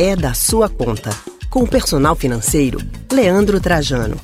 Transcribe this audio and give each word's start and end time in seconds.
é 0.00 0.14
da 0.14 0.32
sua 0.32 0.68
conta. 0.68 1.10
Com 1.50 1.64
o 1.64 1.68
personal 1.68 2.14
financeiro, 2.14 2.78
Leandro 3.12 3.60
Trajano. 3.60 4.16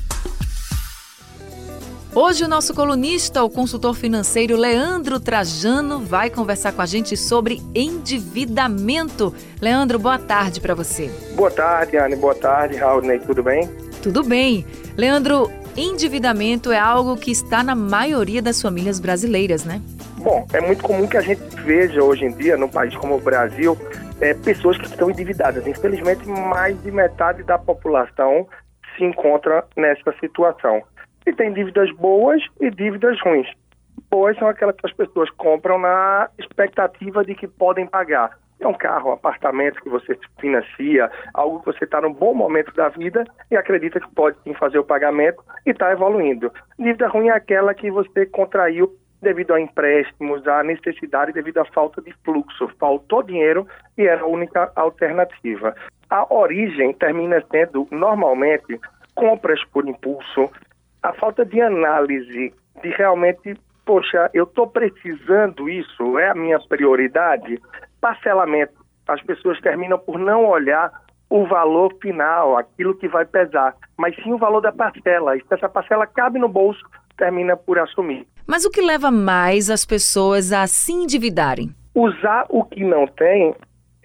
Hoje 2.13 2.45
o 2.45 2.47
nosso 2.47 2.73
colunista, 2.73 3.43
o 3.43 3.49
consultor 3.49 3.93
financeiro 3.93 4.55
Leandro 4.55 5.19
Trajano, 5.19 5.99
vai 5.99 6.29
conversar 6.29 6.71
com 6.71 6.81
a 6.81 6.85
gente 6.85 7.17
sobre 7.17 7.61
endividamento. 7.75 9.33
Leandro, 9.59 9.99
boa 9.99 10.17
tarde 10.17 10.61
para 10.61 10.73
você. 10.73 11.11
Boa 11.35 11.51
tarde, 11.51 11.97
Anne. 11.97 12.15
Boa 12.15 12.35
tarde, 12.35 12.77
Raulney. 12.77 13.19
Tudo 13.19 13.43
bem? 13.43 13.69
Tudo 14.01 14.23
bem. 14.23 14.65
Leandro, 14.95 15.51
endividamento 15.75 16.71
é 16.71 16.79
algo 16.79 17.17
que 17.17 17.31
está 17.31 17.61
na 17.61 17.75
maioria 17.75 18.41
das 18.41 18.61
famílias 18.61 18.97
brasileiras, 18.97 19.65
né? 19.65 19.81
Bom, 20.19 20.47
é 20.53 20.61
muito 20.61 20.81
comum 20.81 21.05
que 21.05 21.17
a 21.17 21.21
gente 21.21 21.41
veja 21.65 22.01
hoje 22.01 22.23
em 22.23 22.31
dia, 22.31 22.55
num 22.55 22.69
país 22.69 22.95
como 22.95 23.15
o 23.15 23.19
Brasil, 23.19 23.77
é, 24.21 24.33
pessoas 24.33 24.77
que 24.77 24.85
estão 24.85 25.09
endividadas. 25.09 25.65
Infelizmente, 25.67 26.27
mais 26.27 26.81
de 26.83 26.91
metade 26.91 27.43
da 27.43 27.57
população 27.57 28.47
se 28.95 29.03
encontra 29.03 29.65
nessa 29.75 30.13
situação. 30.19 30.81
E 31.25 31.33
tem 31.33 31.53
dívidas 31.53 31.91
boas 31.95 32.41
e 32.61 32.69
dívidas 32.69 33.19
ruins. 33.21 33.47
Boas 34.09 34.37
são 34.37 34.47
aquelas 34.47 34.75
que 34.75 34.85
as 34.85 34.93
pessoas 34.93 35.29
compram 35.31 35.79
na 35.79 36.29
expectativa 36.37 37.25
de 37.25 37.35
que 37.35 37.47
podem 37.47 37.87
pagar. 37.87 38.37
É 38.59 38.67
um 38.67 38.73
carro, 38.73 39.09
um 39.09 39.13
apartamento 39.13 39.81
que 39.81 39.89
você 39.89 40.17
financia, 40.39 41.11
algo 41.33 41.59
que 41.59 41.65
você 41.65 41.83
está 41.83 41.99
num 41.99 42.13
bom 42.13 42.33
momento 42.33 42.73
da 42.73 42.87
vida 42.87 43.25
e 43.51 43.57
acredita 43.57 43.99
que 43.99 44.07
pode 44.15 44.37
sim 44.43 44.53
fazer 44.53 44.79
o 44.79 44.83
pagamento 44.83 45.43
e 45.65 45.71
está 45.71 45.91
evoluindo. 45.91 46.51
Dívida 46.79 47.07
ruim 47.07 47.27
é 47.27 47.33
aquela 47.33 47.73
que 47.73 47.91
você 47.91 48.25
contraiu 48.25 48.95
devido 49.25 49.53
a 49.53 49.59
empréstimos, 49.59 50.47
à 50.47 50.63
necessidade 50.63 51.33
devido 51.33 51.57
à 51.57 51.65
falta 51.65 52.01
de 52.01 52.13
fluxo. 52.23 52.69
Faltou 52.79 53.23
dinheiro 53.23 53.67
e 53.97 54.07
era 54.07 54.21
a 54.21 54.27
única 54.27 54.71
alternativa. 54.75 55.75
A 56.09 56.33
origem 56.33 56.93
termina 56.93 57.43
sendo, 57.51 57.87
normalmente, 57.91 58.79
compras 59.15 59.63
por 59.65 59.87
impulso, 59.87 60.49
a 61.01 61.11
falta 61.13 61.43
de 61.43 61.59
análise 61.59 62.53
de 62.81 62.89
realmente, 62.89 63.55
poxa, 63.85 64.29
eu 64.33 64.43
estou 64.43 64.67
precisando 64.67 65.67
isso, 65.67 66.19
é 66.19 66.29
a 66.29 66.35
minha 66.35 66.59
prioridade. 66.59 67.59
Parcelamento, 67.99 68.73
as 69.07 69.21
pessoas 69.23 69.59
terminam 69.61 69.97
por 69.97 70.19
não 70.19 70.45
olhar 70.45 70.91
o 71.29 71.45
valor 71.47 71.91
final, 72.01 72.57
aquilo 72.57 72.95
que 72.95 73.07
vai 73.07 73.25
pesar, 73.25 73.75
mas 73.97 74.15
sim 74.23 74.33
o 74.33 74.37
valor 74.37 74.61
da 74.61 74.71
parcela. 74.71 75.35
E 75.35 75.41
se 75.41 75.53
essa 75.53 75.67
parcela 75.67 76.05
cabe 76.05 76.37
no 76.37 76.47
bolso, 76.47 76.81
termina 77.17 77.57
por 77.57 77.79
assumir. 77.79 78.27
Mas 78.47 78.65
o 78.65 78.69
que 78.69 78.81
leva 78.81 79.09
mais 79.11 79.69
as 79.69 79.85
pessoas 79.85 80.51
a 80.51 80.67
se 80.67 80.91
endividarem? 80.91 81.73
Usar 81.93 82.45
o 82.49 82.63
que 82.63 82.83
não 82.83 83.07
tem 83.07 83.55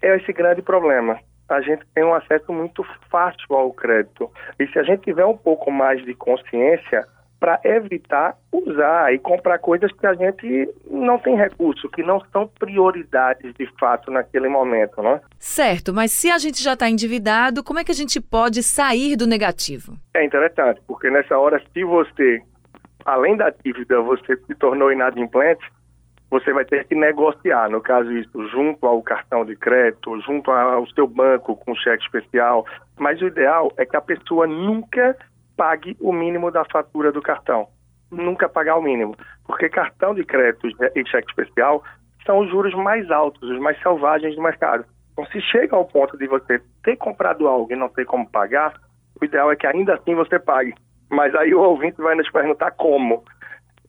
é 0.03 0.17
esse 0.17 0.33
grande 0.33 0.63
problema 0.63 1.19
a 1.51 1.61
gente 1.61 1.83
tem 1.95 2.05
um 2.05 2.15
acesso 2.15 2.53
muito 2.53 2.87
fácil 3.11 3.57
ao 3.57 3.73
crédito. 3.73 4.31
E 4.59 4.67
se 4.69 4.79
a 4.79 4.85
gente 4.85 5.03
tiver 5.03 5.25
um 5.25 5.37
pouco 5.37 5.71
mais 5.71 6.03
de 6.05 6.15
consciência 6.15 7.05
para 7.41 7.59
evitar 7.65 8.37
usar 8.53 9.15
e 9.15 9.19
comprar 9.19 9.59
coisas 9.59 9.91
que 9.93 10.07
a 10.07 10.13
gente 10.13 10.69
não 10.91 11.19
tem 11.19 11.35
recurso, 11.35 11.89
que 11.89 12.03
não 12.03 12.21
são 12.31 12.47
prioridades 12.47 13.55
de 13.55 13.67
fato 13.79 14.11
naquele 14.11 14.49
momento, 14.49 15.03
né? 15.03 15.21
Certo, 15.39 15.93
mas 15.93 16.13
se 16.13 16.31
a 16.31 16.37
gente 16.37 16.63
já 16.63 16.75
está 16.75 16.89
endividado, 16.89 17.65
como 17.65 17.79
é 17.79 17.85
que 17.85 17.91
a 17.91 17.95
gente 17.95 18.21
pode 18.21 18.63
sair 18.63 19.17
do 19.17 19.27
negativo? 19.27 19.97
É 20.15 20.23
interessante, 20.23 20.83
porque 20.87 21.11
nessa 21.11 21.37
hora, 21.39 21.61
se 21.73 21.83
você, 21.83 22.43
além 23.05 23.37
da 23.37 23.51
dívida, 23.51 24.01
você 24.01 24.37
se 24.37 24.55
tornou 24.55 24.93
inadimplente, 24.93 25.65
você 26.31 26.53
vai 26.53 26.65
ter 26.65 26.85
que 26.87 26.95
negociar, 26.95 27.69
no 27.69 27.81
caso 27.81 28.13
isso, 28.13 28.49
junto 28.49 28.87
ao 28.87 29.03
cartão 29.03 29.45
de 29.45 29.57
crédito, 29.57 30.21
junto 30.21 30.51
ao 30.51 30.87
seu 30.91 31.07
banco 31.07 31.57
com 31.57 31.75
cheque 31.75 32.05
especial. 32.05 32.65
Mas 32.99 33.21
o 33.21 33.27
ideal 33.27 33.73
é 33.77 33.85
que 33.85 33.97
a 33.97 34.01
pessoa 34.01 34.47
nunca 34.47 35.17
pague 35.57 35.97
o 36.01 36.13
mínimo 36.13 36.51
da 36.51 36.65
fatura 36.65 37.11
do 37.11 37.21
cartão. 37.21 37.67
Nunca 38.11 38.49
pagar 38.49 38.77
o 38.77 38.83
mínimo. 38.83 39.17
Porque 39.45 39.69
cartão 39.69 40.15
de 40.15 40.25
crédito 40.25 40.69
e 40.69 41.07
cheque 41.07 41.29
especial 41.29 41.83
são 42.25 42.39
os 42.39 42.51
juros 42.51 42.75
mais 42.75 43.11
altos, 43.11 43.43
os 43.43 43.59
mais 43.59 43.81
selvagens 43.83 44.37
do 44.37 44.43
mercado. 44.43 44.85
Então, 45.13 45.27
se 45.27 45.41
chega 45.41 45.75
ao 45.75 45.85
ponto 45.85 46.17
de 46.17 46.29
você 46.29 46.61
ter 46.85 46.97
comprado 46.97 47.49
algo 47.49 47.73
e 47.73 47.77
não 47.77 47.89
ter 47.89 48.05
como 48.05 48.29
pagar, 48.31 48.75
o 49.21 49.25
ideal 49.25 49.51
é 49.51 49.57
que 49.57 49.67
ainda 49.67 49.95
assim 49.95 50.15
você 50.15 50.39
pague. 50.39 50.75
Mas 51.11 51.35
aí 51.35 51.53
o 51.55 51.61
ouvinte 51.61 52.01
vai 52.01 52.15
nos 52.15 52.31
perguntar 52.31 52.71
como 52.73 53.25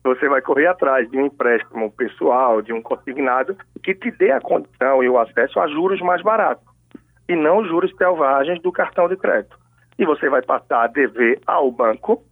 você 0.04 0.28
vai 0.28 0.42
correr 0.42 0.66
atrás 0.66 1.08
de 1.10 1.16
um 1.16 1.26
empréstimo 1.26 1.90
pessoal, 1.92 2.60
de 2.60 2.72
um 2.72 2.82
consignado, 2.82 3.56
que 3.82 3.94
te 3.94 4.10
dê 4.10 4.32
a 4.32 4.40
condição 4.40 5.02
e 5.02 5.08
o 5.08 5.18
acesso 5.18 5.60
a 5.60 5.68
juros 5.68 6.00
mais 6.00 6.20
baratos, 6.22 6.66
e 7.28 7.36
não 7.36 7.64
juros 7.64 7.94
selvagens 7.96 8.60
do 8.60 8.72
cartão 8.72 9.08
de 9.08 9.16
crédito. 9.16 9.56
E 9.98 10.04
você 10.04 10.28
vai 10.28 10.42
passar 10.42 10.84
a 10.84 10.86
dever 10.88 11.40
ao 11.46 11.70
banco 11.70 12.22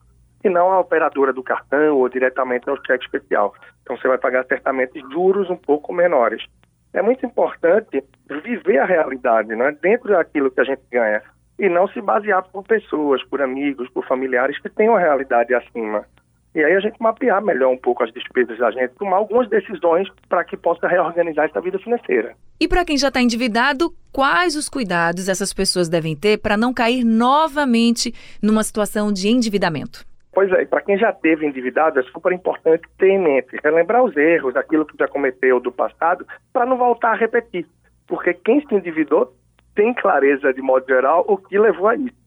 e 0.42 0.48
não 0.48 0.72
à 0.72 0.80
operadora 0.80 1.32
do 1.32 1.42
cartão 1.42 1.96
ou 1.96 2.08
diretamente 2.08 2.68
ao 2.68 2.76
cheque 2.84 3.04
especial. 3.04 3.54
Então 3.82 3.96
você 3.96 4.08
vai 4.08 4.18
pagar 4.18 4.44
certamente 4.46 4.98
juros 5.12 5.48
um 5.48 5.56
pouco 5.56 5.92
menores. 5.92 6.44
É 6.92 7.02
muito 7.02 7.24
importante 7.24 8.02
viver 8.42 8.78
a 8.78 8.84
realidade, 8.84 9.54
né? 9.54 9.76
dentro 9.80 10.08
daquilo 10.08 10.50
que 10.50 10.60
a 10.60 10.64
gente 10.64 10.82
ganha, 10.90 11.22
e 11.60 11.68
não 11.68 11.86
se 11.88 12.00
basear 12.00 12.42
por 12.50 12.64
pessoas, 12.64 13.22
por 13.24 13.42
amigos, 13.42 13.88
por 13.90 14.04
familiares 14.06 14.58
que 14.60 14.70
têm 14.70 14.88
uma 14.88 14.98
realidade 14.98 15.54
acima. 15.54 16.06
E 16.54 16.64
aí 16.64 16.72
a 16.74 16.80
gente 16.80 16.96
mapear 16.98 17.40
melhor 17.44 17.70
um 17.70 17.76
pouco 17.76 18.02
as 18.02 18.12
despesas 18.12 18.58
da 18.58 18.70
gente, 18.72 18.94
tomar 18.98 19.18
algumas 19.18 19.48
decisões 19.48 20.08
para 20.28 20.42
que 20.42 20.56
possa 20.56 20.88
reorganizar 20.88 21.44
essa 21.44 21.60
vida 21.60 21.78
financeira. 21.78 22.34
E 22.58 22.66
para 22.66 22.84
quem 22.84 22.96
já 22.96 23.08
está 23.08 23.20
endividado, 23.20 23.94
quais 24.10 24.56
os 24.56 24.68
cuidados 24.68 25.28
essas 25.28 25.52
pessoas 25.52 25.88
devem 25.88 26.16
ter 26.16 26.38
para 26.38 26.56
não 26.56 26.72
cair 26.72 27.04
novamente 27.04 28.12
numa 28.42 28.64
situação 28.64 29.12
de 29.12 29.28
endividamento? 29.28 30.04
Pois 30.32 30.50
é, 30.52 30.64
para 30.64 30.80
quem 30.80 30.96
já 30.96 31.12
teve 31.12 31.46
endividado, 31.46 32.00
é 32.00 32.02
super 32.04 32.32
importante 32.32 32.82
ter 32.98 33.10
em 33.10 33.18
mente, 33.18 33.56
relembrar 33.62 34.02
os 34.02 34.16
erros, 34.16 34.56
aquilo 34.56 34.86
que 34.86 34.96
já 34.98 35.06
cometeu 35.06 35.60
do 35.60 35.70
passado, 35.70 36.26
para 36.52 36.64
não 36.64 36.78
voltar 36.78 37.12
a 37.12 37.16
repetir. 37.16 37.66
Porque 38.06 38.32
quem 38.32 38.66
se 38.66 38.74
endividou 38.74 39.32
tem 39.80 39.94
clareza, 39.94 40.52
de 40.52 40.60
modo 40.60 40.84
geral, 40.86 41.24
o 41.26 41.38
que 41.38 41.58
levou 41.58 41.88
a 41.88 41.96
isso. 41.96 42.20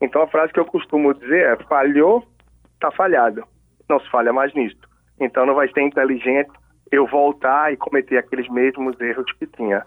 Então 0.00 0.22
a 0.22 0.28
frase 0.28 0.52
que 0.52 0.60
eu 0.60 0.64
costumo 0.64 1.12
dizer 1.14 1.44
é: 1.44 1.56
falhou, 1.64 2.24
está 2.74 2.90
falhado 2.90 3.44
não 3.90 4.00
se 4.00 4.08
falha 4.08 4.32
mais 4.32 4.54
nisso. 4.54 4.78
Então 5.18 5.44
não 5.44 5.54
vai 5.54 5.68
ser 5.72 5.82
inteligente 5.82 6.50
eu 6.90 7.06
voltar 7.06 7.72
e 7.72 7.76
cometer 7.76 8.16
aqueles 8.16 8.48
mesmos 8.48 8.98
erros 9.00 9.30
que 9.32 9.46
tinha. 9.46 9.84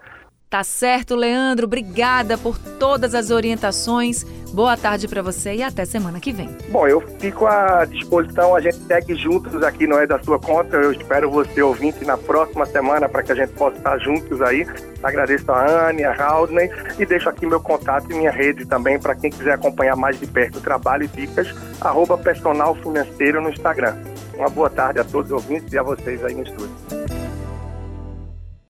Tá 0.54 0.62
certo, 0.62 1.16
Leandro. 1.16 1.66
Obrigada 1.66 2.38
por 2.38 2.56
todas 2.56 3.12
as 3.12 3.32
orientações. 3.32 4.22
Boa 4.52 4.76
tarde 4.76 5.08
para 5.08 5.20
você 5.20 5.52
e 5.52 5.64
até 5.64 5.84
semana 5.84 6.20
que 6.20 6.30
vem. 6.32 6.48
Bom, 6.68 6.86
eu 6.86 7.00
fico 7.18 7.44
à 7.44 7.84
disposição. 7.84 8.54
A 8.54 8.60
gente 8.60 8.76
segue 8.86 9.16
juntos 9.16 9.64
aqui, 9.64 9.84
não 9.84 9.98
é 9.98 10.06
da 10.06 10.16
sua 10.22 10.38
conta. 10.38 10.76
Eu 10.76 10.92
espero 10.92 11.28
você 11.28 11.60
ouvinte 11.60 12.04
na 12.04 12.16
próxima 12.16 12.64
semana 12.66 13.08
para 13.08 13.24
que 13.24 13.32
a 13.32 13.34
gente 13.34 13.52
possa 13.54 13.78
estar 13.78 13.98
juntos 13.98 14.40
aí. 14.40 14.64
Agradeço 15.02 15.50
a 15.50 15.88
Anne, 15.88 16.04
a 16.04 16.14
Haldney 16.14 16.70
e 17.00 17.04
deixo 17.04 17.28
aqui 17.28 17.46
meu 17.46 17.58
contato 17.58 18.08
e 18.12 18.14
minha 18.14 18.30
rede 18.30 18.64
também 18.64 18.96
para 18.96 19.16
quem 19.16 19.32
quiser 19.32 19.54
acompanhar 19.54 19.96
mais 19.96 20.20
de 20.20 20.26
perto 20.28 20.58
o 20.58 20.60
trabalho 20.60 21.02
e 21.02 21.08
dicas, 21.08 21.52
arroba 21.80 22.16
personal 22.16 22.76
financeiro 22.76 23.42
no 23.42 23.50
Instagram. 23.50 23.96
Uma 24.36 24.48
boa 24.48 24.70
tarde 24.70 25.00
a 25.00 25.04
todos 25.04 25.32
os 25.32 25.42
ouvintes 25.42 25.72
e 25.72 25.78
a 25.78 25.82
vocês 25.82 26.24
aí 26.24 26.32
no 26.32 26.44
estúdio. 26.44 27.03